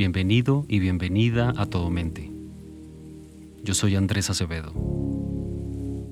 [0.00, 2.32] Bienvenido y bienvenida a Todo Mente.
[3.62, 4.72] Yo soy Andrés Acevedo.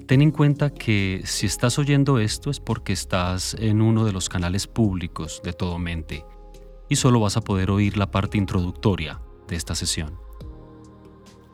[0.07, 4.29] Ten en cuenta que si estás oyendo esto es porque estás en uno de los
[4.29, 6.27] canales públicos de Todo Mente
[6.91, 10.19] y solo vas a poder oír la parte introductoria de esta sesión.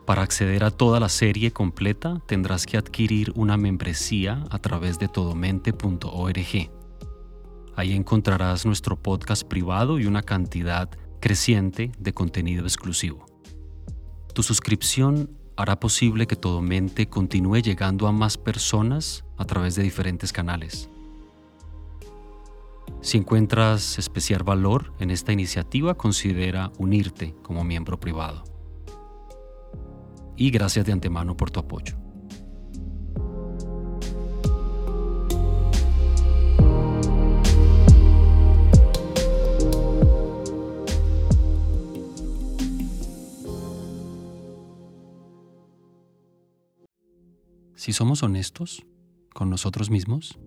[0.05, 5.07] Para acceder a toda la serie completa tendrás que adquirir una membresía a través de
[5.07, 6.69] todomente.org.
[7.77, 10.89] Ahí encontrarás nuestro podcast privado y una cantidad
[11.25, 13.25] creciente de contenido exclusivo.
[14.35, 19.81] Tu suscripción hará posible que Todo Mente continúe llegando a más personas a través de
[19.81, 20.87] diferentes canales.
[23.01, 28.43] Si encuentras especial valor en esta iniciativa, considera unirte como miembro privado.
[30.37, 32.04] Y gracias de antemano por tu apoyo.
[47.85, 48.83] Si somos honestos
[49.31, 50.39] con nosotros mismos,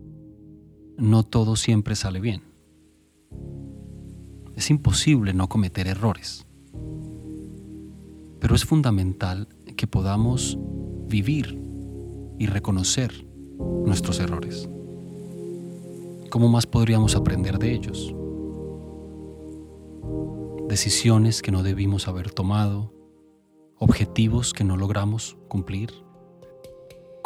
[0.97, 2.43] no todo siempre sale bien.
[4.57, 6.49] Es imposible no cometer errores.
[8.41, 10.59] Pero es fundamental que podamos
[11.07, 11.63] vivir
[12.41, 13.25] y reconocer
[13.87, 14.69] nuestros errores.
[16.31, 18.13] ¿Cómo más podríamos aprender de ellos?
[20.69, 22.93] Decisiones que no debimos haber tomado,
[23.77, 26.08] objetivos que no logramos cumplir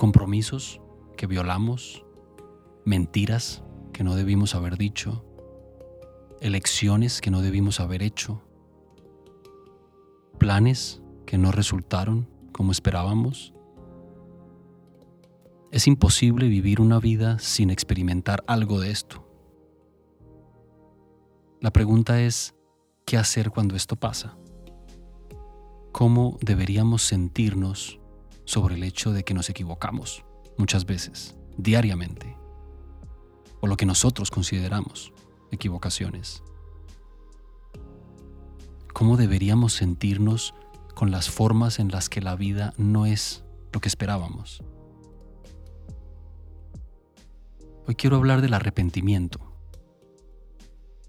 [0.03, 0.81] compromisos
[1.17, 2.05] que violamos,
[2.85, 5.25] mentiras que no debimos haber dicho,
[6.41, 8.43] elecciones que no debimos haber hecho,
[10.41, 13.55] planes que no resultaron como esperábamos.
[15.71, 19.25] Es imposible vivir una vida sin experimentar algo de esto.
[21.61, 22.57] La pregunta es,
[23.07, 24.37] ¿qué hacer cuando esto pasa?
[25.93, 28.02] ¿Cómo deberíamos sentirnos
[28.45, 30.25] sobre el hecho de que nos equivocamos
[30.59, 32.37] muchas veces, diariamente,
[33.61, 35.13] o lo que nosotros consideramos
[35.51, 36.43] equivocaciones.
[38.93, 40.55] ¿Cómo deberíamos sentirnos
[40.95, 44.63] con las formas en las que la vida no es lo que esperábamos?
[47.87, 49.41] Hoy quiero hablar del arrepentimiento.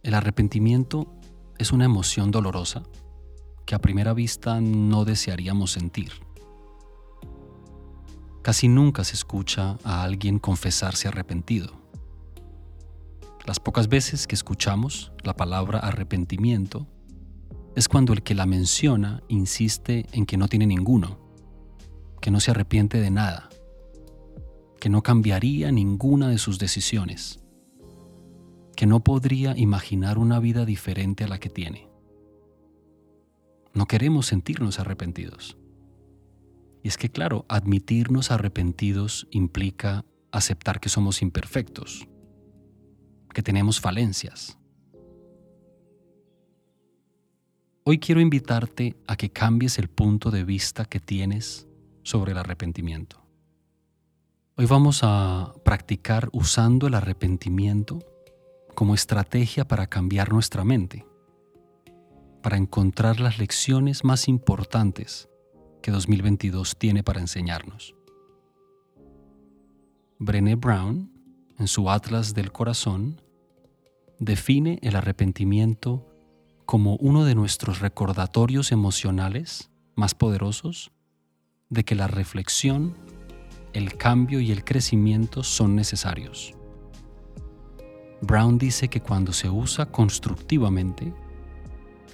[0.01, 1.13] El arrepentimiento
[1.57, 2.83] es una emoción dolorosa
[3.65, 6.11] que a primera vista no desearíamos sentir.
[8.43, 11.71] Casi nunca se escucha a alguien confesarse arrepentido.
[13.45, 16.85] Las pocas veces que escuchamos la palabra arrepentimiento
[17.77, 21.19] es cuando el que la menciona insiste en que no tiene ninguno,
[22.19, 23.49] que no se arrepiente de nada,
[24.77, 27.39] que no cambiaría ninguna de sus decisiones,
[28.75, 31.87] que no podría imaginar una vida diferente a la que tiene.
[33.73, 35.57] No queremos sentirnos arrepentidos.
[36.83, 42.09] Y es que, claro, admitirnos arrepentidos implica aceptar que somos imperfectos,
[43.33, 44.59] que tenemos falencias.
[47.85, 51.67] Hoy quiero invitarte a que cambies el punto de vista que tienes
[52.03, 53.25] sobre el arrepentimiento.
[54.57, 57.99] Hoy vamos a practicar usando el arrepentimiento
[58.75, 61.05] como estrategia para cambiar nuestra mente,
[62.41, 65.29] para encontrar las lecciones más importantes
[65.83, 67.93] que 2022 tiene para enseñarnos.
[70.17, 71.11] Brené Brown,
[71.59, 73.21] en su Atlas del Corazón,
[74.17, 76.07] define el arrepentimiento
[76.65, 80.91] como uno de nuestros recordatorios emocionales más poderosos
[81.69, 82.95] de que la reflexión,
[83.73, 86.53] el cambio y el crecimiento son necesarios.
[88.21, 91.13] Brown dice que cuando se usa constructivamente,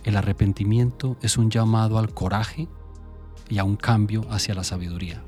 [0.03, 2.67] el arrepentimiento es un llamado al coraje
[3.49, 5.21] y a un cambio hacia la sabiduría.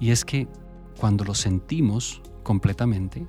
[0.00, 0.48] Y es que
[0.98, 3.26] cuando lo sentimos completamente,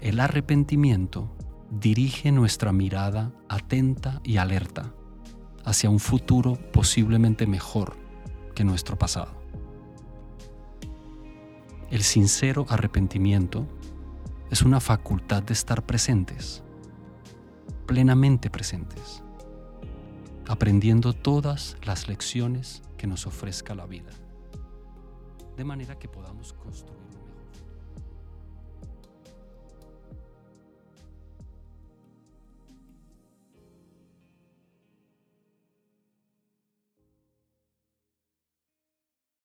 [0.00, 1.30] el arrepentimiento
[1.70, 4.94] dirige nuestra mirada atenta y alerta
[5.64, 7.96] hacia un futuro posiblemente mejor
[8.54, 9.32] que nuestro pasado.
[11.90, 13.66] El sincero arrepentimiento
[14.50, 16.62] es una facultad de estar presentes,
[17.86, 19.25] plenamente presentes
[20.48, 24.12] aprendiendo todas las lecciones que nos ofrezca la vida,
[25.56, 27.25] de manera que podamos construir